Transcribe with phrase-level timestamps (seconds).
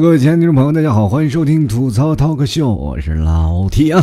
[0.00, 4.02] 各位亲爱的听众朋友，大家好，欢迎收听吐槽 Talk 秀，我是老 T 啊。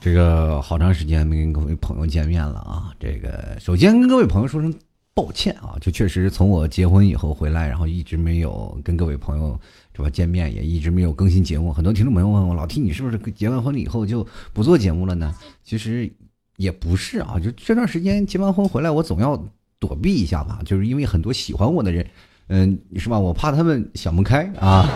[0.00, 2.94] 这个好长时间没跟各位朋友见面了啊。
[3.00, 4.72] 这个首先跟各位朋友说声
[5.12, 9.58] 抱歉啊，就确实从我结婚以后回来，然后一直没有跟各位朋友
[9.92, 11.72] 这吧见面，也一直没有更新节目。
[11.72, 15.34] 很多听众朋友问我，老 T 你是不是结完婚了以后就不做节目了呢？
[15.64, 16.08] 其实
[16.56, 19.36] 也不是啊，就这段时间结完婚回来，我总要
[19.80, 22.06] 躲避一下吧，就是因为很多喜欢我的人。
[22.48, 23.18] 嗯，是吧？
[23.18, 24.88] 我怕他们想不开啊。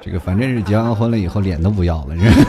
[0.00, 2.30] 这个反正是结完婚了以后脸都不要了，是。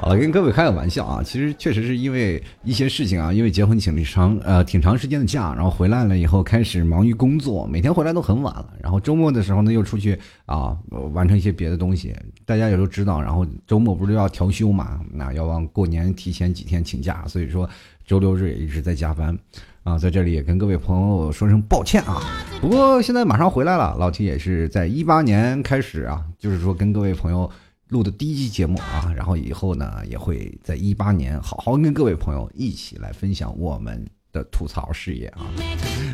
[0.00, 1.22] 好了，跟各位开个玩笑啊。
[1.22, 8.74] 其实确实是因为一些事情啊，因为结婚请了长呃挺长时间的假，然后回来了以后开始忙于工作，每天回来都很晚了。
[8.82, 10.76] 然后周末的时候呢，又出去啊
[11.12, 12.14] 完成一些别的东西。
[12.44, 15.00] 大家也都知道，然后周末不是要调休嘛？
[15.12, 17.66] 那要往过年提前几天请假，所以说。
[18.06, 19.36] 周六日也一直在加班，
[19.84, 22.20] 啊，在这里也跟各位朋友说声抱歉啊。
[22.60, 27.50] 不过现在马上回来了，老 T 也是在一八年开始啊，就是说跟各位朋友
[27.88, 35.46] 录的第一期节目啊，然后以后呢也会在一八年好好跟各位朋友一起来分享我们的吐槽事业啊。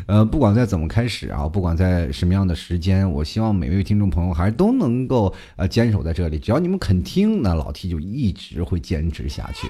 [0.07, 9.67] 呃，不管在怎么开始啊，不管在什么样的时间，我希望每位听众朋友还是都能够呃坚守在这里，只要你们肯听，那老 T 就一直会坚持下去。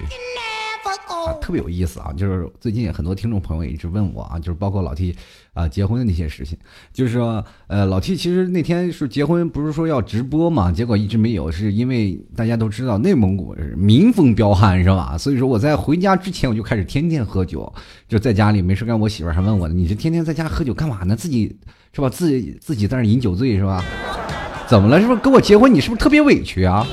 [0.84, 2.12] 啊，特别有意思啊！
[2.16, 5.14] 就是最近很多听众朋友也一直问我啊，就是包括老 T
[5.52, 6.56] 啊结婚的那些事情，
[6.92, 15.18] 就是说，呃，老 T 其实那天是结婚，不是说要直播嘛，结果一直没有，是因为大家都知道内蒙古是民风彪悍，是吧？
[15.18, 17.70] 所以说我在回家之前我就开始天天喝酒，
[18.08, 21.14] 就在家里没事干，我媳妇还问我呢，你这天天在家喝酒干嘛呢？
[21.14, 21.54] 自己
[21.92, 22.08] 是吧？
[22.08, 23.84] 自己自己在那饮酒醉是吧？
[24.66, 25.00] 怎么了？
[25.00, 25.72] 是不是跟我结婚？
[25.72, 26.86] 你是不是特别委屈啊？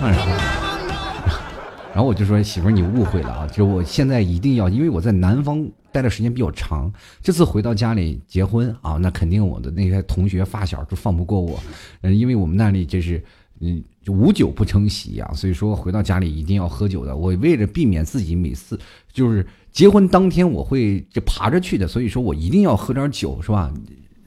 [1.98, 6.94] 然后我就说媳妇儿你误会了啊，就我现在一定要，因为我在南方待的时间比较长，
[7.24, 11.60] 这次回到家里结婚啊，那肯定我的那些同学发小都放不过我，
[12.02, 13.20] 嗯，因为我们那里就是
[13.62, 17.18] 嗯无酒不成席啊，所以说回到家里一定要喝酒的。
[17.18, 18.80] 我为了避免自己每次
[19.12, 23.74] 就是结婚当天我会就爬着去的，所以说我一定要喝点酒，是吧？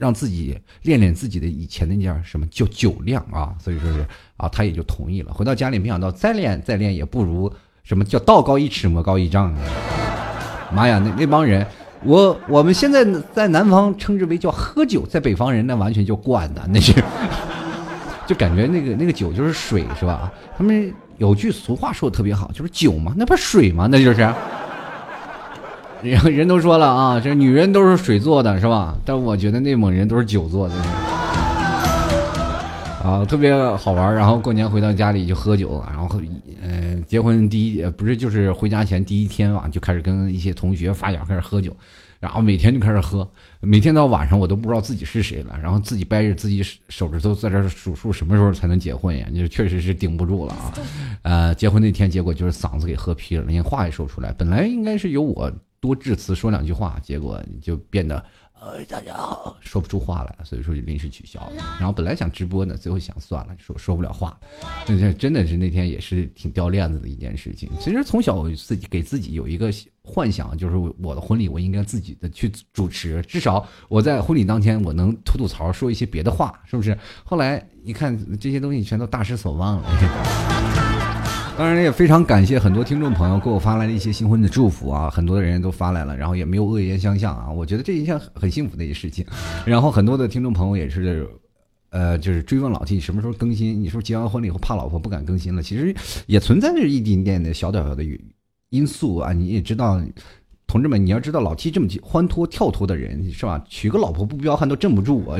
[0.01, 4.03] 让自己练练自己的以前那叫什么叫酒量啊，所以说是
[4.35, 5.31] 啊，他也就同意了。
[5.31, 7.53] 回到家里，没想到再练再练也不如
[7.83, 9.55] 什么叫道高一尺，魔高一丈。
[10.73, 11.63] 妈呀，那那帮人，
[12.03, 16.91] 我我们现在在南方称之为叫喝酒，在北方人那完全就灌的，那是
[18.25, 20.33] 就感觉那个那个酒就是水是吧？
[20.57, 23.87] 他们有句俗话说的特别好，就是酒嘛，那不是水吗？
[23.87, 24.33] 那就是。
[26.03, 28.97] 人 人都说了啊，这女人都是水做的，是吧？
[29.05, 30.75] 但我觉得内蒙人都是酒做的，
[33.03, 34.13] 啊，特别好玩。
[34.13, 36.19] 然后过年回到家里就喝酒，然后，
[36.61, 41.75] 嗯，结婚第一不是就是回家前第一天吧，就开始跟一些同学发小开始喝酒，
[42.19, 43.27] 然后每天就开始喝，
[43.59, 49.27] 每天到晚上我都不知道自己是谁了，然后自己掰着自己手指头在这数数什么时候才能结婚呀？
[49.35, 50.73] 就确实是顶不住了啊。
[51.21, 54.33] 呃，结婚那天结果就是嗓子给喝劈了，连话也说不出来。
[54.37, 55.51] 本来应该是由我。
[55.81, 61.55] 多致辞说两句话，结果就变得呃大家好说不出话来，所以说就临时取消了。
[61.79, 64.39] 然后本来想直播呢，最后想算了，说说不了话。
[64.85, 67.67] 那这真的是那天也是挺掉链子的一件事情。
[67.79, 76.95] 其实从小自己给自己有一个幻想，就是我的婚礼我应该自己的去主持，至少我在婚礼当天我能吐吐槽，说一些别的话，是不是？
[77.23, 81.00] 后来一看这些东西全都大失所望了。
[81.61, 89.23] 当然也非常感谢很多听众朋友给我发来了一些新婚的祝福啊，很多的人都发来了，然后也没有恶言相向啊，我觉得这一项很幸福的一事情。
[89.63, 91.29] 然后很多的听众朋友也是，
[91.91, 93.79] 呃，就是追问老 T 什么时候更新？
[93.79, 95.61] 你说结完婚了以后怕老婆不敢更新了？
[95.61, 95.95] 其实
[96.25, 98.03] 也存在着一点点的小点小的
[98.69, 100.01] 因素啊，你也知道。
[100.71, 103.61] 同志们，你要知道老 T 这么欢脱跳脱的人是吧？
[103.67, 105.37] 娶个老婆不彪悍都镇不住我，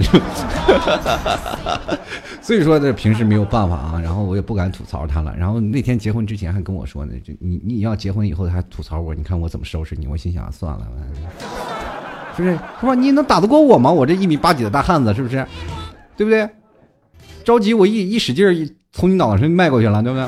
[2.44, 4.02] 所以说这平时没有办法啊。
[4.04, 5.34] 然后我也不敢吐槽他了。
[5.38, 10.06] 然后那天结婚之前还跟我说呢，就你你要结婚以后还吐槽我，你看我怎么收拾你？
[10.06, 10.86] 我心想算了，
[12.36, 12.60] 是不是？
[12.82, 12.94] 是吧？
[12.94, 13.90] 你能打得过我吗？
[13.90, 15.48] 我这一米八几的大汉子，是不是？
[16.18, 16.46] 对不对？
[17.46, 20.28] 着急我一一使劲一从你脑袋上迈过去了，对不对？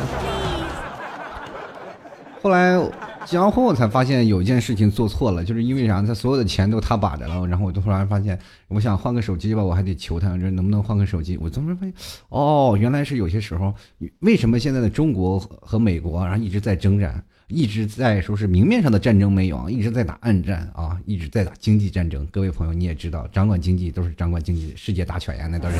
[2.41, 2.79] 后来。
[3.25, 6.01] 结完婚我才发现有一件事情做错了，就是因为啥？
[6.01, 8.37] 他所有的钱都他把着了，然后我就突然发现，
[8.67, 11.37] 我想换个手机吧，我还得求他，这能不能换个手机？
[11.37, 11.93] 我突然发现，
[12.29, 13.73] 哦，原来是有些时候，
[14.19, 22.27] 为什么现在的中国和美国然后一直在征战，一直在说是明面上的战争没有啊，一直在打暗战啊，一直在打经济战争。
[22.31, 25.77] 各位朋友你也知道，掌管经济都是掌管经济，世界大权呀，那都是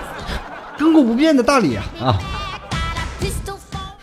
[0.78, 1.84] 亘古不变的道理啊！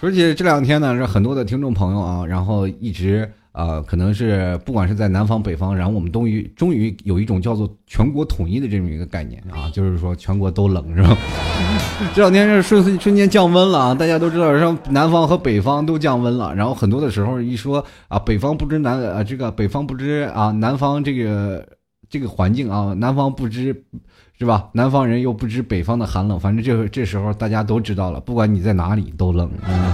[0.04, 11.18] 而且这两天呢，是很多的听众朋友啊，然后一直啊，可能是不管是在南方北方，然后我们终于终于有一种叫做全国统一的这么一个概念啊，就是说全国都冷是吧？
[12.14, 21.66] 这两天是瞬瞬间降温了啊，大家都知道，让南方和北方都降温了，然后很多的时候一说啊，北方不知南啊这个北方不知啊南方这个
[22.10, 23.74] 这个环境啊，南方不知
[24.44, 24.66] 是吧？
[24.74, 29.50] 南方人又不知北方的寒冷，反正这这时候大家都知道了，不管你在哪里都冷。
[29.70, 29.94] 嗯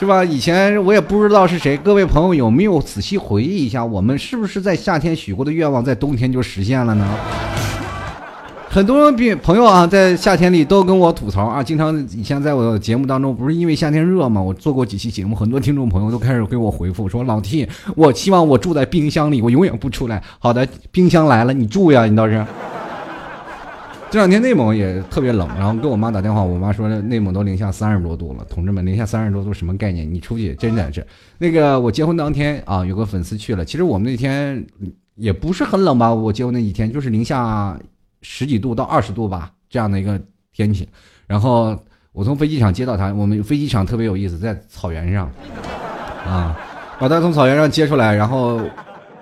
[0.00, 0.24] 是吧？
[0.24, 7.06] 以前我也不知道是谁，各位朋友有没有仔细回忆一下，我们是不是在夏天许过的愿望，在冬天就实现了呢？
[8.68, 22.44] 很多朋友啊，在夏天里都跟我吐槽啊，经常以前在我节目当中，不是因为夏天热嘛，我做过几期节目，很多听众朋友都开始给我回复说：“老 T，我希望我住在冰箱里，我永远不出来。”好的，冰箱来了，你住呀，你倒是。
[24.10, 28.46] 这两天内蒙也特别冷，然后跟我妈打电话，我妈说内蒙都零下三十多度了。
[28.48, 30.10] 同志们，零下三十多度什么概念？
[30.10, 31.06] 你出去真的是
[31.36, 33.62] 那个我结婚当天啊，有个粉丝去了。
[33.64, 34.64] 其实我们那天
[35.14, 36.12] 也不是很冷吧？
[36.12, 37.78] 我结婚那几天就是零下
[38.22, 40.18] 十几度到二十度吧这样的一个
[40.54, 40.88] 天气。
[41.26, 41.78] 然后
[42.12, 45.30] 我从飞机场接到他，我们飞机场特别有意思，在草原上
[46.26, 46.56] 啊，
[46.98, 48.58] 把他从草原上接出来，然后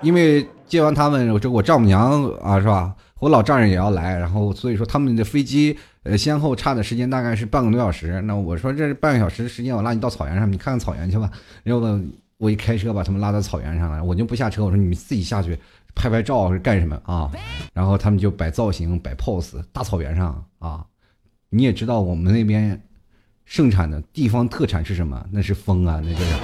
[0.00, 2.94] 因为接完他们，这我丈母娘啊是吧？
[3.18, 8.20] 我老丈人也要来，然后所以说他们的飞机呃先后差的时间大概是半个多小时。
[8.22, 11.30] 那我说这半个小时时间，我拉你到草原上，你看看草原去吧。
[11.62, 11.98] 然后
[12.36, 15.58] 我一开车把他们拉到草原上了，我就不下车，我说你们自己下去
[15.94, 17.30] 拍拍照是干什么啊？
[17.72, 20.84] 然后他们就摆造型摆 pose，大草原上啊，
[21.48, 22.78] 你也知道我们那边
[23.46, 25.24] 盛产的地方特产是什么？
[25.30, 26.34] 那是风啊，那就是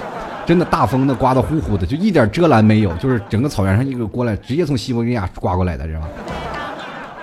[0.45, 6.09] 真的大风，的刮得呼呼的，就一点遮拦没有，就是整个草原上一个过来，直接从西伯利亚刮过来的，是吧？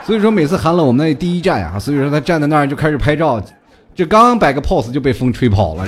[0.04, 3.42] 所以说每次寒冷，我们那第一站啊，所以说他站在那儿就开始拍照，
[3.94, 5.86] 这刚摆个 pose 就被风吹跑了，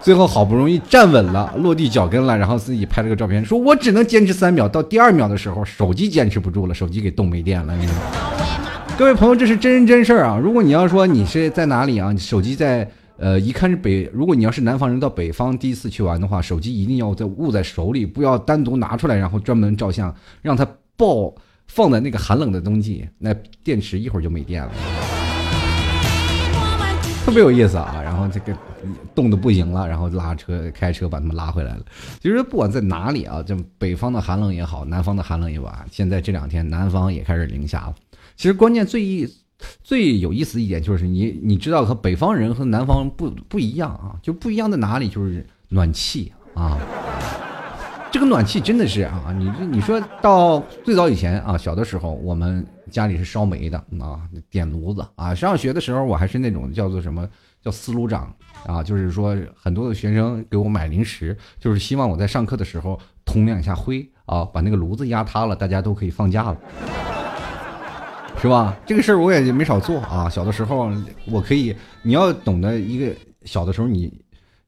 [0.00, 7.72] 最后好不容易站稳了，落地脚跟了，然后自己拍了个照片，说我只能坚持三秒，到第二秒的时候，手机坚持不住了，手机给冻没电了。
[8.98, 10.36] 各位朋友，这是真人真事儿啊！
[10.42, 12.88] 如果你要说你是在哪里啊，你手机在
[13.18, 20.66] 呃，一看是北，如果你要是南方人到北方第一次去玩的话，手机一定要在握在手里，不要单独拿出来，然后专门照相，让它
[20.96, 21.34] 爆。
[21.70, 24.72] 放在那个寒冷的冬季，那电池一会儿就没电了，
[27.26, 28.00] 特别有意思啊！
[28.02, 28.56] 然后这个
[29.14, 31.84] 冻得不行了，然后拉车开车把他们拉回来了。
[32.22, 37.94] 其实不管在哪里啊，这北方的寒冷也好，南方的寒冷也罢，现在这两天南方也开始零下了。
[38.34, 39.28] 其实关键最意
[39.82, 45.08] 最有意思一点就是你你知道和北方人和南方不不一样啊，就不一样在哪里？
[45.08, 46.78] 就是暖气啊。
[48.10, 55.34] 这个暖气真的是啊，你你说到最早以前啊，小的时候我们家里是烧煤的啊，点炉子啊。
[55.34, 57.28] 上学的时候我还是那种叫做什么
[57.60, 58.34] 叫司炉长
[58.66, 66.56] 啊，就是说很多的学生给我买零食，就是希望我在上课的时候通两下灰啊，把那个炉子压塌了，大家都可以放假了，
[68.40, 68.76] 是吧？
[68.86, 70.28] 这个事儿我也没少做啊。
[70.28, 70.90] 小的时候
[71.26, 73.14] 我可以，你要懂得一个
[73.44, 74.12] 小的时候你。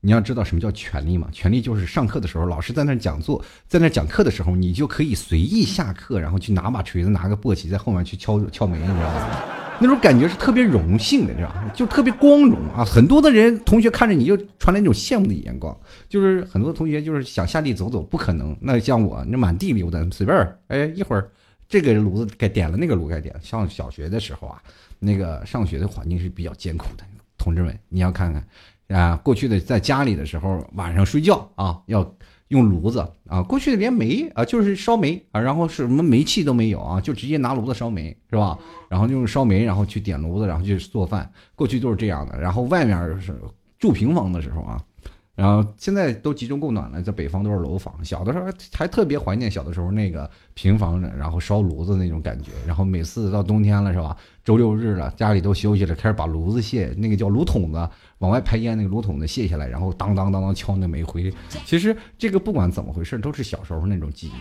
[0.03, 1.29] 你要知道什么叫权利嘛？
[1.31, 9.31] 权利就是上课的时候，老师在那讲座，在那讲课的时候，你就可以随意下课，然后去拿把锤子，拿个簸箕在后面去敲敲门，你知道吗？
[9.79, 11.71] 那种感觉是特别荣幸的，你知道吧？
[11.75, 12.83] 就特别光荣啊！
[12.83, 18.57] 很多的人同学看着你就传来那种羡慕的眼光，就是很多同学就是想下地走走，不可能。
[18.59, 21.31] 那像我，那满地溜达，随便儿，哎，一会儿
[21.71, 23.33] 这个炉子该点了，那个炉该点。
[23.41, 24.61] 上小学的时候啊，
[24.99, 27.05] 那个上学的环境是比较艰苦的，
[27.39, 28.45] 同志们，你要看看。
[28.89, 32.13] 啊，过去的在家里的时候，晚上睡觉啊，要
[32.49, 32.99] 用炉子
[33.29, 33.41] 啊。
[33.47, 38.59] 过去的连煤啊，就是烧煤啊，然后什么煤气都没有啊，就直接拿炉子烧煤，是吧？
[38.89, 41.33] 然后用烧煤，然后去点炉子，然后去做饭。
[41.55, 42.37] 过去都是这样的。
[42.37, 43.41] 然后外面是
[43.79, 44.85] 住平房的时候啊。
[45.41, 47.95] 然后现在都集中供暖了，在北方都是楼房。
[48.05, 48.45] 小的时候
[48.75, 52.51] 还特别怀念小的时候那个平房，然后烧炉子那种感觉。
[52.67, 54.15] 然后每次到冬天了是吧？
[54.45, 61.33] 周六日了，家里都休息了，开始把炉子卸，那个叫炉筒子，往外排烟那个炉筒子卸下来，然后当当当当敲那煤灰。
[61.65, 64.33] 其实这个不管怎么回事，都是小时候那种记忆。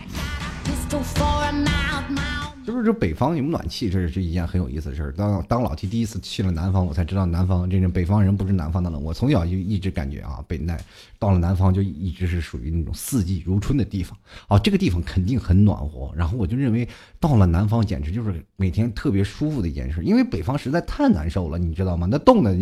[2.64, 5.12] 就是这北方有暖气，这是一件很有意思的事儿。
[5.12, 9.02] 当当老 T 第一次去了南方，我才知道南方这种北方人不是南方的冷。
[9.02, 10.78] 我从小就一直感觉啊，北南
[11.18, 14.58] 到了南方就一直是属于那种四季如春的地方啊。
[14.58, 16.12] 这个地方肯定很暖和。
[16.14, 16.86] 然后我就认为
[17.18, 22.06] 到了南方简直就是每天特别舒服的一件事，因为北方实在太难受了，你知道吗？
[22.10, 22.56] 那冻的，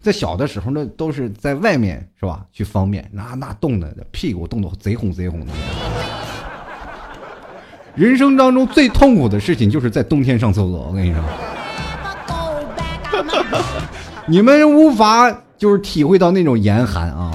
[0.00, 2.46] 在小的时候那都是在外面是吧？
[2.50, 5.52] 去方便，那那冻的屁股冻得贼红贼红的。
[7.96, 10.88] 人生当中最痛苦的事情就是在冬天上厕所。
[10.88, 11.22] 我跟你说，
[14.26, 17.32] 你们无法就是体会到那种严寒啊。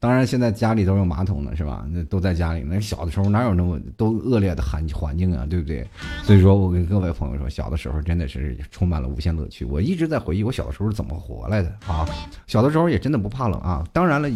[0.00, 1.84] 当然现在家里都有马桶了，是吧？
[1.90, 2.62] 那都在家里。
[2.64, 5.84] 那小的时候哪有那么都恶劣的环环境啊，对不对？
[6.22, 9.64] 所以说我跟各位朋友说，小的时候真的是充满了无限乐趣。
[9.64, 12.08] 我一直在回忆我小的时候是怎么活来的啊！
[12.46, 13.84] 小的时候也真的不怕冷啊。
[13.92, 14.30] 当然了，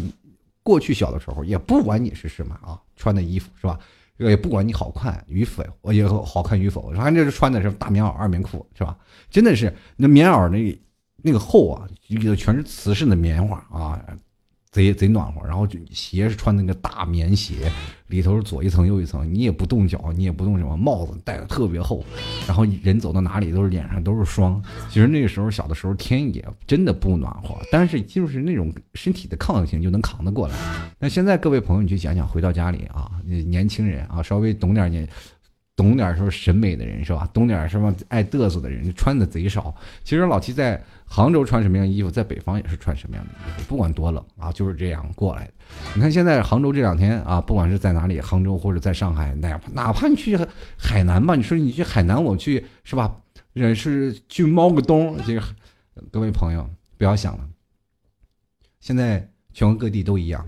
[0.65, 3.79] 过去小的时候也不管你是什么啊，穿的衣服是吧？
[4.19, 8.97] 也不管你好看与否，我也好看与否，反正就是穿的是大棉袄、二棉裤，是吧？
[9.31, 10.79] 真的是那棉袄那
[11.23, 14.01] 那个厚啊，里头全是瓷实的棉花啊。
[14.73, 17.71] 贼贼暖和，然后就鞋是穿那个大棉鞋，
[18.07, 22.03] 里头是左一层右一层，你也不动脚，你也不动什么，帽子戴的特别厚，
[22.49, 24.61] 然后人走到哪里都是脸上都是霜。
[24.89, 30.55] 其实那个时候小的时候天也真的不暖和，但是就是那种身体的抗性就能扛得过来。
[30.99, 35.07] 那现在各位朋友，你去想想，回到家里啊，年轻人啊，稍微懂点年。
[35.83, 37.29] 懂点说审美的人是吧？
[37.33, 39.75] 懂点什么爱嘚瑟的人，穿的贼少。
[40.05, 45.53] 其实老七在杭州穿什么样衣服，在北方也是穿什么样的衣服，不管多冷啊，就是这样过来的。
[45.97, 50.39] 你看现在杭州这两天啊，不管是在哪里，杭州或者在上海，哪哪怕你去
[50.79, 53.17] 海南吧，你说你去海南，我去是吧？
[53.53, 55.43] 人是去猫个冬，这个
[56.13, 56.65] 各位朋友
[56.97, 57.45] 不要想了，
[58.79, 60.47] 现在全国各地都一样，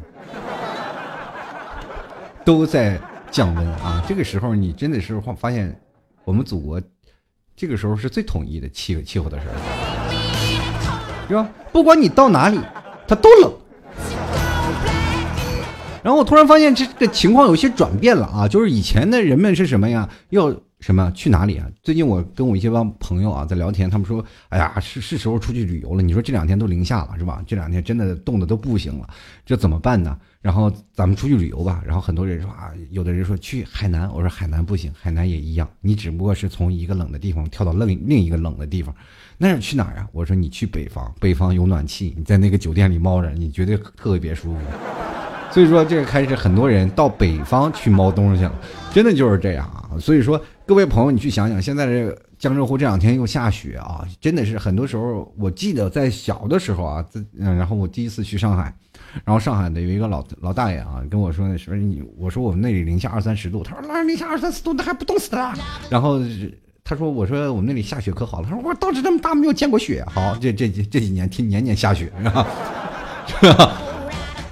[2.44, 3.00] 都在。
[3.34, 4.00] 降温啊！
[4.06, 5.76] 这个时候你真的是发现，
[6.24, 6.80] 我们祖国
[7.56, 9.54] 这个时候是最统一的气气候的时候，
[11.26, 11.48] 是吧？
[11.72, 12.60] 不管你到哪里，
[13.08, 13.52] 它都冷。
[16.04, 18.46] 然后我突然发现这个情况有些转变了啊！
[18.46, 20.08] 就是以前的人们是什么呀？
[20.30, 20.54] 要。
[20.84, 21.66] 什么去哪里啊？
[21.82, 27.42] 最近我跟我一些帮朋友啊在聊天，他们说：“哎呀，是是时候出去旅游了。”你说这两天都零下了，是吧？
[27.46, 29.08] 这两天真的冻得都不行了，
[29.46, 30.14] 这怎么办呢？
[30.42, 31.82] 然后咱们出去旅游吧。
[31.86, 38.94] 然后很多人说啊，有的人说去海南，我说海南不行，海南也一样，你只不过是从一个冷的地方跳到另另一个冷的地方。
[39.38, 40.06] 那是去哪儿啊？
[40.12, 44.60] 我说你去北方，北方有暖气，你在那个酒店里猫着，你绝对特别舒服。
[45.50, 48.52] 所以说，这个开始很多人到北方去猫东西了，
[48.92, 49.96] 真的就是这样啊。
[49.98, 50.38] 所以说。
[50.66, 55.30] 各位朋友，你去想想，现在这江浙沪这两天又下雪啊，真的是很多时候。
[55.36, 57.04] 我记得在小的时候啊，
[57.38, 58.74] 嗯，然后我第一次去上海，
[59.24, 65.54] 然后上海的有一个老老大爷啊，跟我说说你，我说我们那里零下二三十度，他说那零下二三十度那还不冻死他。
[65.90, 66.18] 然后
[66.82, 70.02] 他说我说我们那里下雪可好了，他说我道志这么大没有见过雪。
[70.08, 72.46] 好，这这这几年天年年下雪是吧？
[73.26, 73.72] 是吧？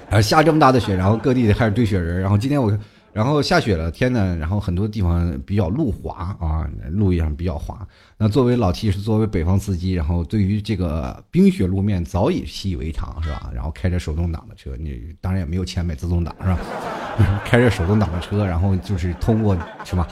[0.11, 2.71] 啊，下这么大的雪，然后各地开始堆雪人，然后今天我。
[3.13, 7.87] 然后下雪了，天呢，然后很多地方比较路滑啊，路上比较滑。
[8.17, 13.51] 那作为老 T 是作为北方司机，然后对于这个冰雪路面早已习以为常，是吧？
[13.53, 16.59] 然后开着手动挡的车，你当然也没有钱买自动挡，是吧？
[17.45, 20.05] 开着手动挡的车，然后就是通过什么，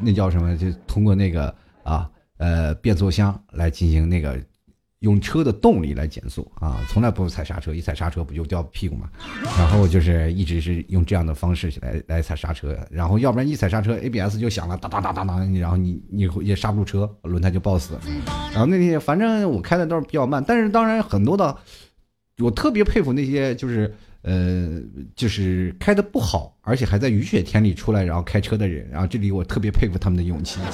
[0.00, 0.56] 那叫什么？
[0.56, 4.40] 就通过那个啊，呃，变速箱来进行那个。
[5.06, 9.08] 用车的动力来减速啊，从来不踩刹车，一踩刹车不就掉屁股吗？
[9.56, 17.96] 然后就是一直是用这样的方式来来踩刹车，然后要不然一踩刹车，ABS 就响了，哒哒哒哒哒，然后你你也刹不住车，轮胎就抱死。
[18.50, 21.56] 然后那天反正我开的都是比较慢，但是当然很多的，
[22.38, 24.80] 我特别佩服那些就是呃
[25.14, 30.58] 就是开的不好，而且还在雨雪天里出来然后开车的人，然后这里我特别佩服他们的勇气。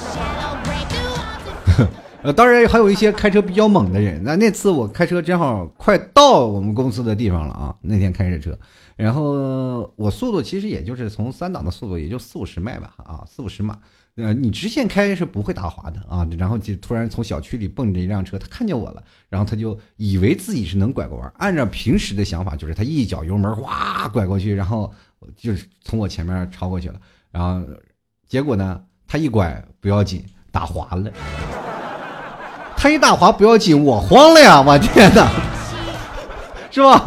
[2.23, 4.23] 呃，当然还有一些开车比较猛的人。
[4.23, 8.57] 那那次我开车正好快到我们公司的地方了啊，那天开着车，
[8.95, 13.77] 然后我速度其实也就是从三档的速度，也就四五十迈吧，啊，四五十码。
[14.15, 16.25] 呃，你直线开是不会打滑的啊。
[16.37, 21.33] 然后就突然从小区里蹦着一辆车，他看见我了，然后他就以为自己是能拐个弯。
[21.39, 24.89] 按照平时的想法，就是他一脚油门，哇拐过去，然后
[25.35, 26.95] 就是从我前面超过去了。
[27.31, 27.67] 然后
[28.27, 31.11] 结果呢，他一拐不要紧，打滑了。
[32.83, 34.61] 他一打滑不要紧，我慌了呀！
[34.61, 35.31] 我天哪，
[36.69, 37.01] 是吧？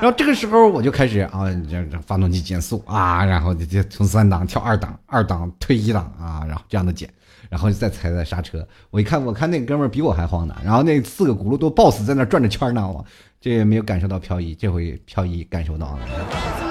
[0.00, 7.08] 然后这个时候我就开始啊，这这发动机减速啊，然后就就从三档跳二档，二档退一档啊，然后这样的减，
[7.48, 8.66] 然后再踩踩刹车。
[8.90, 13.04] 我一看，我看那哥们儿比我还慌呢，然后那四个轱辘都抱死在那转着圈呢，我
[13.40, 16.65] 这也没有感受到漂移，这回漂移感受到了。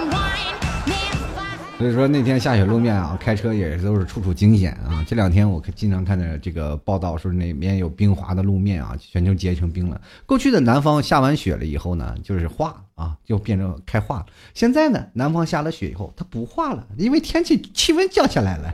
[1.77, 5.03] 所以说那天下雪路面啊，开车也都是处处惊险啊。
[5.05, 10.00] 这两天我经常看到这个报道，说那边有冰滑的路面啊，全都结成冰了。
[10.25, 14.25] 过去的南方下完雪了以后呢，就是化啊，就变成开化了。
[14.53, 18.74] 现在呢，南方下了雪以后，它不化了，因为天气气温降下来了，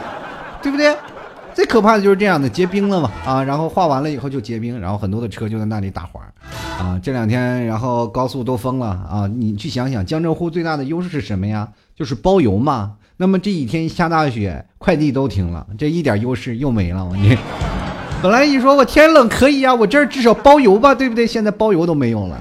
[0.62, 0.94] 对不对？
[1.54, 6.20] 最可怕的就是这样的结冰了嘛啊，然后化完了以后就结冰，然后很多的车就在那里打滑
[6.78, 7.00] 啊。
[7.02, 11.66] 这两天然后高速都封了啊，你去想想，江浙沪最大的优势是什么呀？
[11.96, 17.04] 就是包邮嘛，那么这几天下大雪，快递都停了，这一点优势又没了。
[17.04, 17.36] 我跟你
[18.22, 21.26] 本来你说我天冷可以啊，我这儿至少包邮吧，对不对？
[21.26, 22.40] 现在包邮都没用了。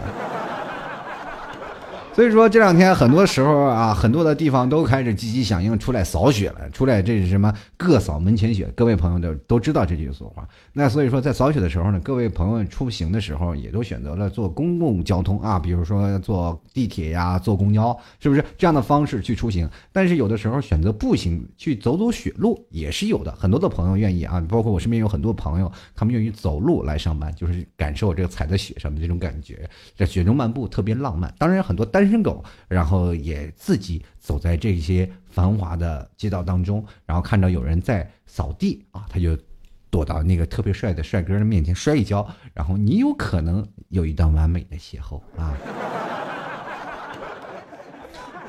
[2.15, 6.69] 所以说这两天很多时候啊，很多的地方都开始积极响应，出来扫雪了。
[6.69, 7.51] 出来这是什么？
[7.75, 8.71] 各扫门前雪。
[8.75, 10.47] 各位朋友都都知道这句俗话。
[10.73, 19.67] 那所以说，在扫雪的时候呢，各位朋友出行的时候也都选择了坐公共交通啊，比如说坐地铁呀、坐公交，是不是这样的方式去出行？
[19.91, 23.31] 但是有的时候选择步行去走走雪路也是有的。
[23.31, 29.67] 很多的朋友愿意啊，包括我身边有很多朋友，他们愿意走路来上班，就是感受这个踩在雪上的这种感觉，
[29.97, 31.33] 在雪中漫步特别浪漫。
[31.39, 39.37] 当然，很多单单身狗，然后也自己走在这些繁华的街道当中，然后看到有人在扫地啊，他就
[39.89, 45.55] 躲到那个特别帅的帅哥的面前摔一跤，然后你有可能有一段完美的邂逅啊！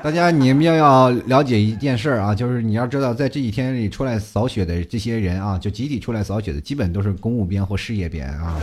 [0.03, 8.59] 大家你们要要了解一件事儿啊，就是你要知道，在这几天里出来扫雪的这些人啊，就集体出来扫雪的，基本都是公务编或事业编啊。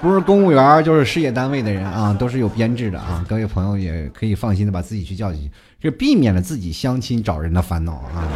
[0.00, 3.24] 不是公务员就是事业单位的人啊，都是有编制的啊。
[3.28, 5.50] 各位朋友也可以放心的把自己去叫进去，
[5.80, 8.28] 这避免了自己相亲找人的烦恼啊。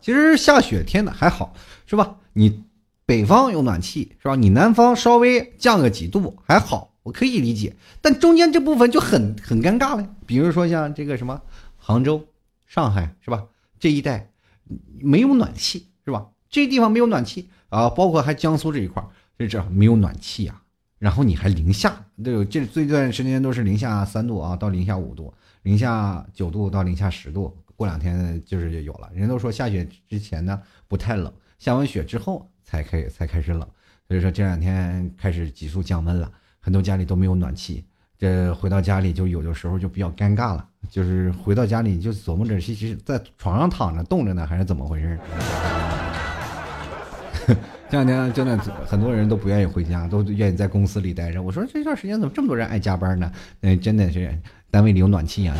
[0.00, 1.52] 其实下雪天的还好
[1.84, 2.16] 是吧？
[2.32, 2.64] 你
[3.04, 4.36] 北方有暖气是吧？
[4.36, 7.76] 你南方稍微降个几度还好，我可以理解。
[8.00, 11.42] 但中间这部分就很很尴尬了，比如说像这个什么
[11.76, 12.24] 杭州、
[12.66, 13.44] 上海是吧？
[13.78, 14.30] 这一带
[14.98, 15.88] 没有暖气。
[16.56, 19.04] 这地方没有暖气啊，包括还江苏这一块，
[19.36, 20.62] 这这没有暖气啊。
[20.98, 21.94] 然后你还零下，
[22.24, 25.34] 对，这这段时间都是零下三度啊，到零下五度，
[25.64, 27.54] 零下九度到零下十度。
[27.76, 29.10] 过两天就是就有了。
[29.12, 30.58] 人都说下雪之前呢
[30.88, 33.68] 不太冷，下完雪之后才开才开始冷。
[34.08, 37.84] 所以说这两天开始急速降温了，很多家里都没有暖气。
[38.16, 45.20] 这回到家里就有的时候就比较尴尬了，就是回到家里就琢磨着，其实在床上躺着冻着呢，还是怎么回事？
[47.46, 47.56] 这
[47.90, 48.56] 两天真的
[48.86, 51.42] 很多人都不愿意回家，都愿意在公司里待着。
[51.42, 53.30] 我说这段时间怎么这么多人爱加班呢？
[53.60, 54.36] 那，真的是
[54.70, 55.56] 单位里有暖气啊。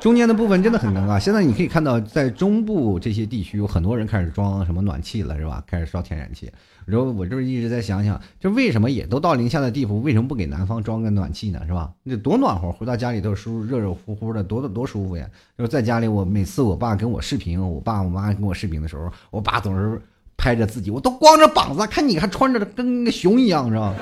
[0.00, 1.18] 中间的部分真的很尴尬。
[1.18, 5.62] 现在你可以看到，在中部这些地区，有很多人开始装什么暖气了，是吧？
[5.66, 6.50] 开始烧天然气。
[6.86, 11.60] 然后我就是一直在想想，这为什么也都到零下的地步，为什么不给南方装个暖气呢？
[11.66, 11.90] 是吧？
[12.04, 15.28] 那多暖和，回到家里都舒热热乎乎的，多多多舒服呀！
[15.58, 20.00] 就是在家里，我每次我爸跟我视频，我爸我妈跟我视频的时候，我爸总是
[20.36, 23.92] 拍着自己，我都光着膀子，看你还穿着跟个熊一样，是吧？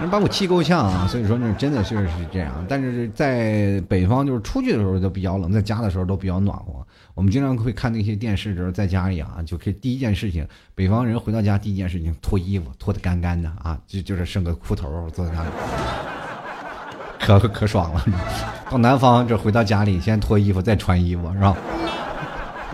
[0.00, 1.06] 人把我气够呛啊！
[1.06, 2.52] 所以说，那真的是是这样。
[2.68, 6.84] 但是在北方，就是出去的时候都比较冷，在家的时候都比较暖和。
[7.14, 15.50] 我们经常会看那些电视的时候，在家里啊，就可以第一件事情，北方人回到家第一件事情脱衣服，脱得干干的啊，就就是剩个裤头坐在那里，
[17.20, 18.04] 可可爽了。
[18.68, 21.56] 到南方这回到家里，先脱衣服再穿衣服，是吧？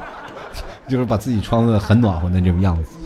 [0.88, 2.96] 就是把自己穿的很暖和的这种样子。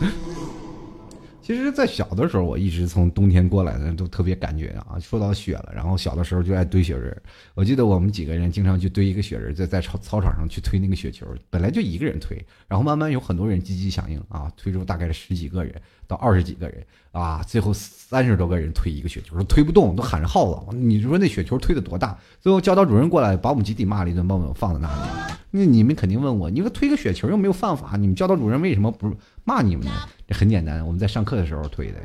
[1.45, 5.71] 其实，在小的时候，我一直从冬天过来的，都特别感觉啊，说到雪了。
[5.75, 7.15] 然后小的时候就爱堆雪人。
[7.53, 11.23] 我记得我们几个人经常去堆一个雪人，在在操操场上去推那个雪球。
[11.51, 20.75] 本来就一个人推，然后慢慢有很多人积极响应啊，推出大概十几个人到二十几个人啊，最后三十多个人推一个雪球，推不动都喊着号子。
[20.75, 22.17] 你说那雪球推的多大？
[22.41, 24.93] 最后教导主任过来把我们集体骂了一顿，把我们放在那里。
[25.51, 29.91] 那你们肯定问我，你说推个雪球又没有犯法，你们教导主任为什么不骂你们呢？
[30.27, 31.99] 这很简单，我们在上课的时候推的。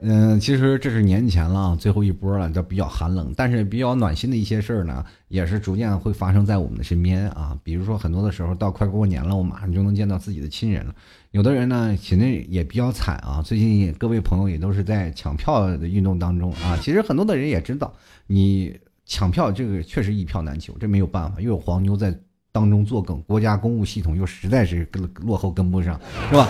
[0.00, 7.58] 嗯，其实这是年前了，最后一波了，都比较寒冷，但是比较暖心的一些事儿呢，也是逐渐会发生在我们的身边啊。
[7.62, 10.94] 比如说很多的时候，到快过年了，我马上就能见到自己的亲人了。
[11.30, 13.42] 有的人呢，现在也比较惨啊。
[13.42, 16.78] 最近各位朋友也都是在抢票的运动当中啊。
[16.80, 17.92] 其实很多的人也知道，
[18.26, 18.78] 你。
[19.10, 22.14] 抢票这个确实一票难求，这没有办法，又有黄牛在
[22.52, 26.46] 当中作梗，国家公务系统又实在是跟落后跟不上，是吧？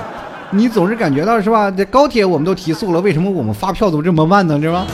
[0.51, 1.71] 你总是感觉到是吧？
[1.71, 4.61] 这高铁我们都提速了，为什么我们发票都这么慢呢？
[4.61, 4.87] 是吧？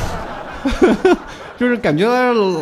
[1.57, 2.07] 就是感觉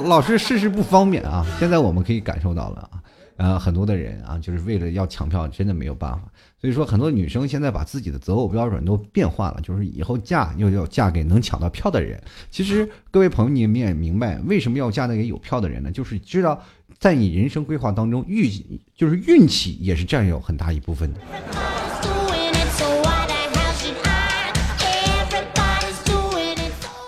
[0.07, 1.45] 老是事事不方便啊。
[1.59, 3.01] 现在我们可以感受到了啊。
[3.39, 6.21] 呃，很多的人啊，就是为了要抢票，真的没有办法。
[6.61, 12.23] 所以说，很多女生现在把自己的择偶标准都变化了，就是以后嫁又要嫁给能抢到票的人。
[12.51, 15.91] 其实，各位朋友，你们也明白为什么要嫁那个有票的人呢？
[15.91, 16.63] 就是知道，
[17.01, 18.49] 在你人生规划当中，运
[18.95, 21.21] 就是运气也是占有很大一部分的。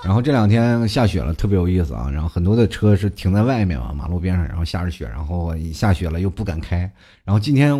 [0.04, 2.10] 然后这两天下雪了，特别有意思啊！
[2.12, 6.78] 然后很多的车是停在外面嘛，马路边上，然后下着雪，然后下雪了又不敢开。
[7.24, 7.70] 然后今天，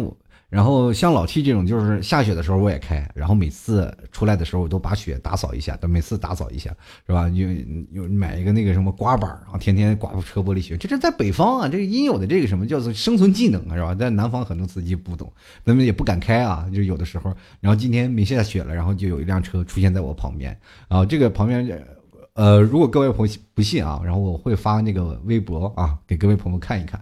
[0.49, 6.75] 然后像老 T 这种，就是下雪的时候我也开，然后每次出来的时候我都把雪打扫一下，都每次打扫一下，
[7.07, 7.29] 是吧？
[7.29, 7.47] 又
[7.93, 10.79] 又买一个那个什么刮板，然后天天刮车玻璃雪。
[10.79, 13.95] 这是在北方啊，这个应有的这个什么叫做生存技能啊，是吧？
[13.95, 15.31] 在南方很多司机不懂，
[15.63, 17.35] 他们也不敢开啊，就有的时候。
[17.61, 20.59] 然后今天没下雪了，然后就有一辆车出现在我旁边，
[20.89, 21.87] 啊，这个旁边。
[22.35, 27.01] 呃，如果各位朋友不信啊，然后我会发那个微博啊，给各位朋友看一看，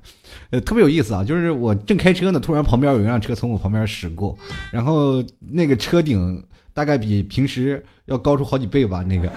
[0.50, 4.36] 呃，特别有意思啊，就是我正开车呢，突然旁边有一辆车从我旁边驶过，
[4.70, 9.32] 然后那个车顶大概比平时要高出好几倍吧，那个，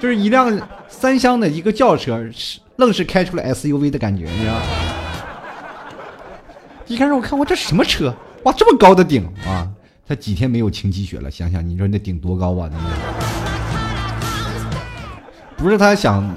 [0.00, 2.26] 就是一辆三厢的一个轿车，
[2.76, 4.62] 愣是开出了 SUV 的感觉，你知道吗？
[6.86, 8.16] 一开始我看我这什么车？
[8.44, 9.70] 哇，这么高的顶啊！
[10.08, 12.70] 他几天没有晴积雪了，想想你说那顶多高啊？
[12.72, 12.84] 那个
[15.56, 16.36] 不是他想，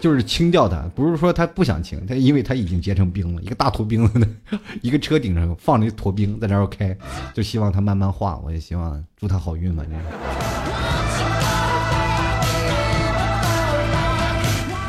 [0.00, 4.26] 就是清掉他，不是说他不想清，他因为他已经结成冰了，一个大坨冰了呢，
[4.80, 6.96] 一个车顶上放着一坨冰在那儿开，
[7.34, 8.40] 就希望他慢慢化。
[8.42, 9.84] 我也希望祝他好运吧。
[9.86, 9.94] 这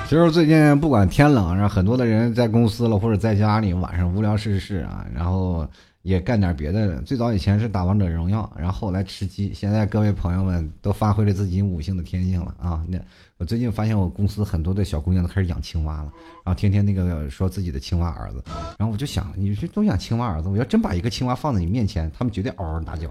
[0.07, 5.67] 其实最近不管天冷，然后很多的人在公司了或者在家里晚上无聊事事啊，然后。
[6.05, 7.01] 也干点别的。
[7.01, 9.51] 最早以前是打王者荣耀，然后后来吃鸡。
[9.55, 12.85] 现在各位朋友们都发挥了自己五性的天性了啊！
[12.87, 12.99] 那
[13.39, 16.11] 我最近发现我公司很多的小姑娘都开始养青蛙了，
[16.43, 18.43] 然后天天那个说自己的青蛙儿子。
[18.77, 23.09] 然后我就想，你这都养青蛙儿子，我要真把一个青蛙放在你面前，他们绝对嗷嗷大叫。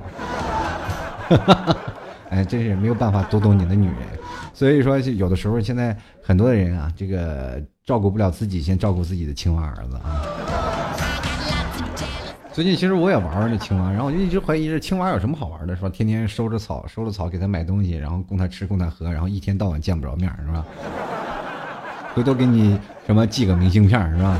[2.31, 3.97] 哎，真是没有办法读懂你的女人。
[4.53, 10.23] 所以说，有的时候现在很多的人啊，这个照顾不了自己，先照顾自己的青蛙儿子啊。
[12.55, 15.89] 最近其实我也玩玩那青蛙，然后我就一直怀疑这青蛙有什么好玩的，是吧？
[15.89, 20.65] 天天收着草，收着草给它买东西，然后供它吃，供它喝，然后一天到晚见不着面，是吧？
[22.15, 24.39] 回头给你什么寄个明信片，是吧？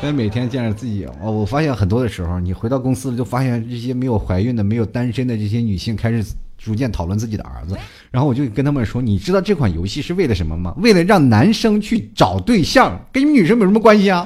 [0.00, 6.24] 所以每天见着自己，哦，我发现很多的时候，你回到公司了，就发现这些没有怀孕的、没有单身的这些女性开始
[6.56, 7.76] 逐渐讨论自己的儿子，
[8.12, 10.72] 然后我就跟他们说：“你知道这款游戏是为了什么吗？
[10.76, 14.24] 为了让男生去找对象，跟女生有什么关系啊？”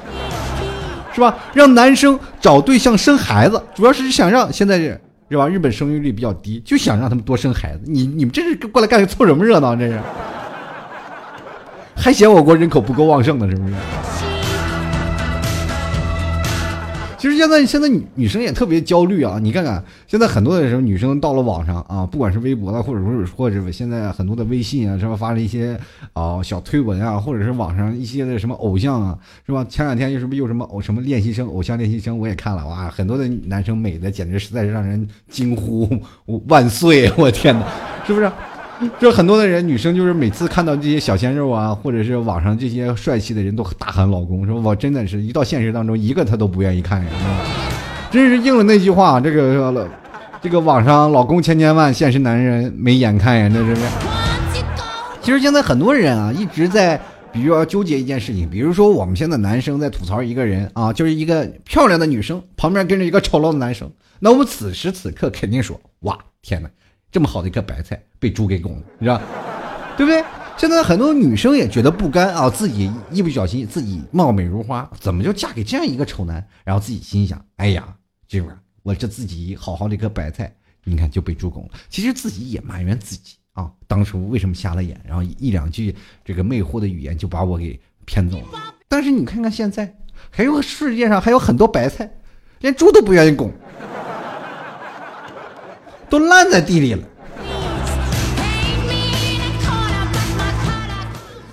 [1.13, 1.37] 是吧？
[1.53, 4.99] 让男生找对象生孩子，主要是想让现在是
[5.37, 5.47] 吧？
[5.47, 7.81] 日本生育率比较低，就想让他们多生孩子。
[7.85, 9.75] 你你们这是过来干凑什么热闹？
[9.75, 9.99] 这是，
[11.95, 13.49] 还嫌我国人口不够旺盛呢？
[13.49, 13.73] 是不是？
[17.21, 19.37] 其实现在现在女女生也特别焦虑啊！
[19.39, 25.15] 你看看，现在很多的时候，女生到了网上啊，不管是微博啊，或者说或者现在很多的微信啊，是吧？
[25.15, 25.79] 发了一些
[26.13, 29.63] 啊小推文啊，或者是网上一些的什么偶像啊，是吧？
[29.69, 35.87] 前两天又是不是又什么偶什么练习生，偶像练习生，我也看了哇，很多的男生美的简直实在是让人惊呼
[36.47, 37.07] 万岁！
[37.15, 37.67] 我天哪，
[38.03, 38.31] 是不是？
[38.99, 47.09] 就很多的人，女生就是每次看到这些小鲜肉啊，或者是网上这些帅气的人都大喊老公，说我真的是一到现实当中，一个他都不愿意看呀，
[48.11, 49.87] 真是应了那句话，这个
[50.41, 53.81] 这个网上老公千千万，现实男人没眼看呀，那这是。
[55.21, 56.99] 其实现在很多人啊，一直在
[57.31, 66.69] 比如要纠结一件事情，比如说我们现在男生在吐槽一个人啊，就是一个漂亮的女生旁边跟着一个丑陋的男生，那我们此时此刻肯定说，哇，天哪！
[67.11, 69.21] 这么好的一颗白菜被猪给拱了，你知道，
[69.97, 70.23] 对不对？
[70.57, 76.45] 现在很多女生也觉得不甘啊，自己一不小心自己貌美如花，怎么就嫁给这样一个丑男？
[76.63, 77.95] 然后自己心想：哎呀，
[78.27, 81.69] 这玩意儿我这自己好好的一颗白菜，你看就被猪拱了。
[81.89, 84.99] 其实自己也埋怨自己啊，当初为什么瞎了眼？
[85.05, 88.75] 然后一两句这个魅惑的语言就把我给骗走了。
[88.87, 89.97] 但是你看看现在，
[90.29, 92.11] 还有世界上还有很多白菜，
[92.59, 93.51] 连猪都不愿意拱。
[96.11, 96.99] 都烂在地里了，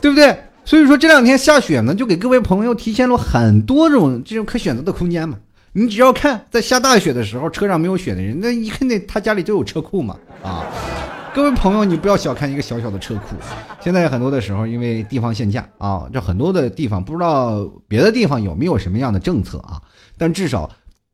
[0.00, 0.36] 对不对？
[0.64, 5.38] 所以说这两天下雪呢，就给各位朋友提前了很多种这种可选择的空间嘛。
[5.74, 10.66] 你只要看在下大雪的时候，车上没有雪的人，那一看那他家里就有车库嘛啊。
[11.32, 13.36] 各位朋友，你不要小看一个小小的车库。
[13.78, 19.80] 现在很多的时候，因为地方限价啊，这很多的地方不知道别的地方有没有什么样的政策啊，
[20.16, 20.68] 但至少。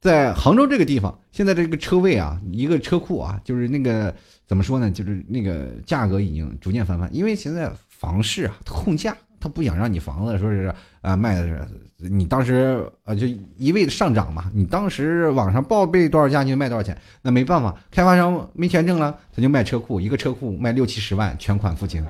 [0.04, 4.14] 在杭州这个地方，现在这个车位啊，一个车库啊，就是那个
[4.46, 4.90] 怎么说呢？
[4.90, 22.04] 就是那个价格已经逐渐翻番，因为现在房市啊控价，他不想让你房子说是啊卖的是，你当时啊就一味的上涨嘛，你当时网上报备多少价就卖多少钱，那没办法，开发商没钱挣了，他就卖车库，一个车库卖六七十万，全款付清。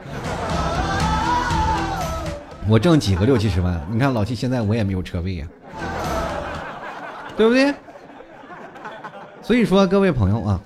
[2.67, 3.81] 我挣几个六七十万？
[3.89, 5.47] 你看老七现在我也没有车位呀。
[7.37, 7.75] 对不对？
[9.43, 10.61] 所以说各位朋友啊，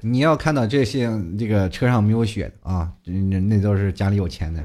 [0.00, 4.64] 你要看到这些，这个车上没有雪的啊，那那都是家里有钱的。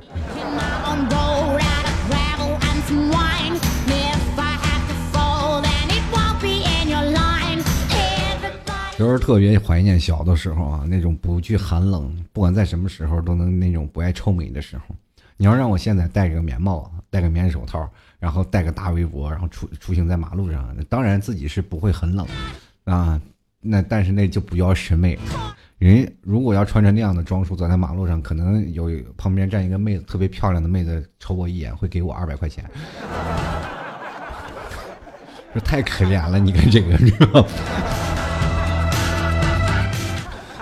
[8.97, 14.95] 都是特别怀念小的时候啊，那种不惧寒冷，不管在什么时候都能那种不爱臭美的时候。
[15.41, 22.27] 你要让我现在戴个棉帽，戴个棉手套，然后戴个大围脖，然后出出行在马路上，当然自己是不会很冷
[22.83, 23.19] 啊。
[23.59, 25.17] 那但是那就不叫审美。
[25.79, 32.63] 人如果要穿着那样的装束走在马路上，可能有旁边站一个妹子，特别漂亮的妹子瞅我一眼，会给我二百块钱。
[35.55, 37.47] 这太可怜了，你看这个，知道？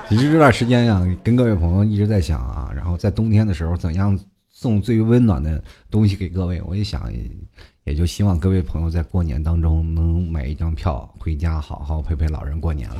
[0.07, 4.17] 其实这段时间呀，跟各位朋友一直在想啊，然后在冬天的时候，怎样
[4.59, 6.61] 送最温暖的东西给各位？
[6.63, 7.09] 我也想，
[7.85, 12.97] 也就希望各位朋友在过年当中能买一张票回家，好好陪陪老人过年了。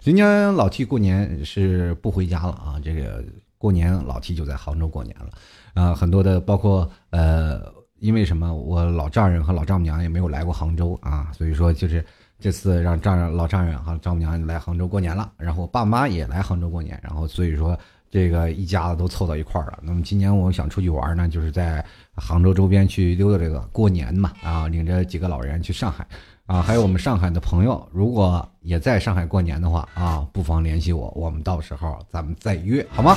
[0.00, 3.24] 今年老 T 过年是不回家了啊，这个
[3.58, 5.30] 过年老 T 就在杭州过年了
[5.74, 7.78] 啊，很多的包括呃。
[8.00, 8.54] 因为什么？
[8.54, 12.04] 我老丈人和老丈母娘也没有来过杭州啊，所以说就是
[12.38, 17.76] 这次让丈人、老丈人和丈母娘来杭州过年了，然后我爸妈也来杭州过年，然后所以说
[18.10, 19.78] 这个一家子都凑到一块儿了。
[19.82, 26.06] 那么今年我想出去玩呢，就是在杭州周边去溜达这个过年嘛啊，领着几个老人去上海
[26.46, 33.16] 啊，还有我们上海的朋友，如果也在上海过年的话啊，不妨联系我，我们到时候咱们再约好吗？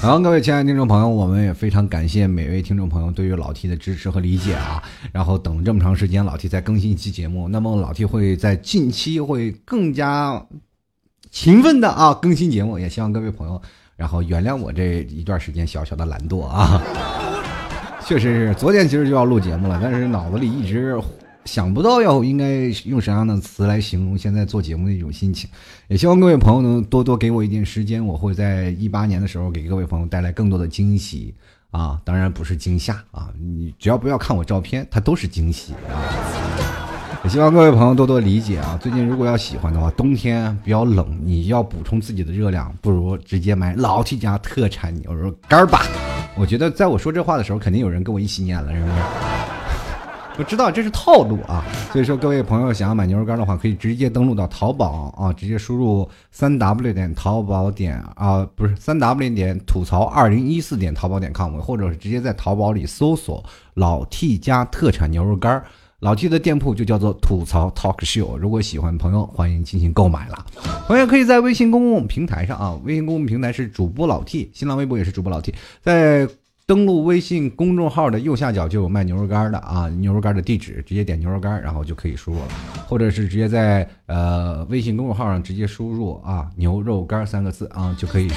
[0.00, 4.80] 好，各位亲爱的听众朋友，我们也非常感谢每位听众朋友对于老 T 的支持和理解啊。
[5.10, 10.40] 然后等这么长时间，老 T 再更新一期节目，那么老 T 会在近期会更加
[11.30, 13.60] 勤奋的啊更新节目，也希望各位朋友
[13.96, 16.82] 然后原谅我这一段时间小小的懒惰啊。
[18.06, 20.98] 确实是，昨天其实就要录节目了，但是脑子里一直。
[21.44, 25.48] 想不到要应该用什么样的词来形容现在做节目的一种心情，
[25.86, 31.34] 也希望各位朋友能多多给我一点时间，我会在一八年的时候给各位朋友带来更多的惊喜
[31.70, 36.77] 啊，当然不是惊吓啊，你只要不要看我照片，它都是惊喜啊。
[37.24, 38.78] 也希望各位朋友多多理解啊。
[38.80, 45.82] 最近如果要喜欢的话，冬天比较冷，你要补充自己的热量，不如直接买老 T 家特产牛肉干吧。
[46.36, 48.92] 我觉得在我说这话的时候，肯定有人跟我一起念了，是不是？
[50.38, 65.64] 我知道这是套路啊，所以说各位朋友想要买牛肉干的话，可以直接登录到淘宝啊，直接输入三 w 点淘宝点啊，不是三 w 点吐槽二零一四点淘宝点 com，或者是直接在淘宝里搜索老 T 家特产牛肉干儿，
[66.00, 68.36] 老 T 的店铺就叫做吐槽 Talk Show。
[68.36, 70.46] 如果喜欢的朋友，欢迎进行购买了。
[70.86, 76.28] 同样可以在微信公共平台上啊，微信公共平台是主播老 T，新浪微博也是主播老 T，在。
[76.68, 82.48] 登录微信公众号的右下角就有卖牛肉干的啊，牛肉干的地址直接点牛肉干，然后就可以输入了，
[82.86, 88.30] 或者是直接在呃微信公众号上直接输入啊牛肉干三个字啊，就可以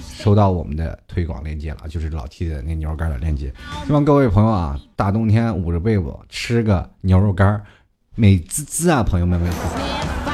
[0.00, 3.52] 收到我们的推广链接了，就是老 T 的那牛肉干的链接。
[3.84, 7.60] 希望各位朋友啊，大冬天捂着被子吃个牛肉干，
[8.14, 10.31] 美滋滋啊，朋友们们。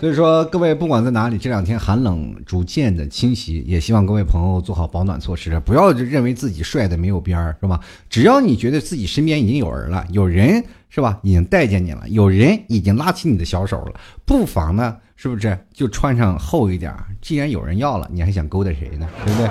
[0.00, 7.80] 所以说，各位不管在哪里，这两天寒冷逐渐的侵袭，也希望各位朋友做好保暖措施，不要认为自己帅的没有边儿，是吧？
[8.08, 13.92] 只要你觉得自己身边已经有人了，有人是吧，已经待见你了，有人已经拉起你的小手了，
[14.24, 16.94] 不妨呢，是不是就穿上厚一点？
[17.20, 19.08] 既然有人要了，你还想勾搭谁呢？
[19.24, 19.50] 对不对？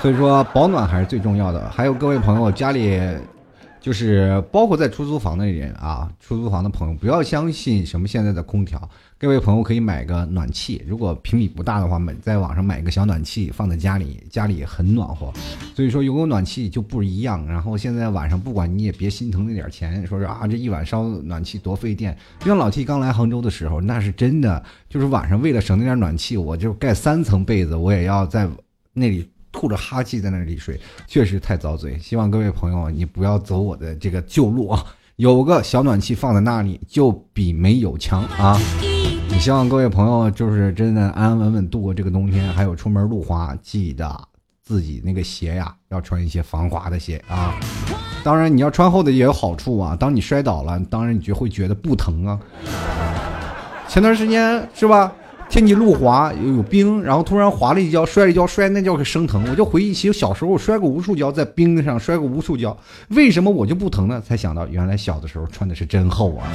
[0.00, 1.68] 所以说，保暖还是最重要的。
[1.68, 2.98] 还有各位朋友，家里。
[3.82, 8.80] 就是包括在出租房的人啊，出租房的朋友不要相信什么现在的空调。
[9.22, 15.32] 各位朋友可以买个暖气，如果平米不大的话，买在网上买个小暖气放在家里，家里很暖和。
[15.76, 17.46] 所以说有个暖气就不一样。
[17.46, 22.18] 然后现在晚上不管你也别心疼那点钱，说是啊这一晚烧暖气多费电。
[22.40, 28.50] 就像老 T 刚来杭州的时候，那是真的，就是晚上为了省那点暖气，我就盖三层被子，我也要在
[28.92, 29.30] 那里。
[29.52, 31.96] 吐着哈气在那里睡，确实太遭罪。
[32.00, 34.84] 希望各位朋友，你不要走我的这个旧路啊！
[35.16, 38.58] 有个小暖气放在那里，就比没有强啊！
[39.42, 42.46] 希望各位朋友就是真的安安稳稳度过这个冬天。
[42.52, 44.08] 还有出门路滑，记得
[44.62, 47.52] 自己那个鞋呀，要穿一些防滑的鞋啊！
[48.22, 49.96] 当然，你要穿厚的也有好处啊。
[49.98, 52.38] 当你摔倒了，当然你就会觉得不疼啊。
[53.88, 55.12] 前段时间是吧？
[55.48, 59.44] 天气路滑有冰，然后突然滑了一跤，摔了一跤，摔那叫个生疼。
[59.50, 62.78] 我就回忆起小时候摔过无数跤，在冰上摔过无数跤，
[63.08, 64.22] 为什么我就不疼呢？
[64.24, 66.46] 才想到原来小的时候穿的是真厚啊，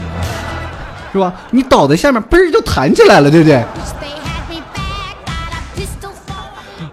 [1.11, 1.41] 是吧？
[1.51, 3.63] 你倒在下面，嘣儿就弹起来了，对不对？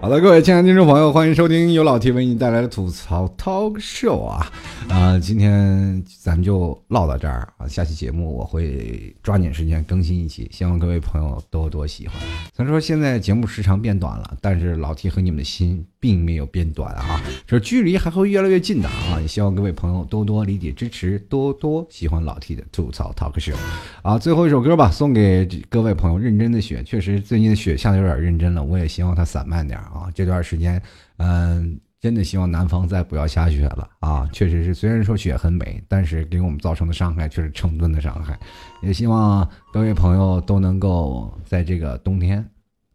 [0.01, 4.53] 好的，各位亲爱的听众朋友，欢迎收听由老 T 为你带来的吐槽 Talk Show 啊
[4.91, 5.19] 啊！
[5.19, 12.17] 今天咱们就唠到这儿啊，下期节目我会抓紧时间更新一期，希望各位朋友多多喜欢。
[12.55, 15.87] 虽然说现在节目时长变短了，但是老 T 和你们的心。
[16.05, 19.19] 并没有变短啊，这距离还会越来越近的啊！
[19.23, 23.57] 也希望各位朋友多多理解支持，多多喜欢老 T 的吐槽 talk show
[24.03, 24.19] 啊！
[24.19, 26.19] 最后一首歌吧，送给各位朋友。
[26.19, 30.11] 认真的雪，确实最近的雪下的有点认真了，我也希望它散漫点啊！
[30.15, 30.79] 这段时间，
[31.17, 34.29] 嗯，真的希望南方再不要下雪了啊！
[34.31, 38.39] 确实是，虽然说雪很美，但是给我们造成的伤害却是成吨的伤害。
[38.83, 42.47] 也希望各位朋友都能够在这个冬天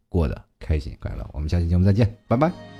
[0.08, 1.28] 过得开心快乐。
[1.32, 2.79] 我们下期节目再见，拜拜。